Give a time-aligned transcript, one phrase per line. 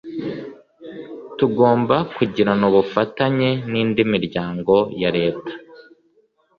[1.37, 5.51] Tugomba kugirana ubufatanye n’indi miryango ya leta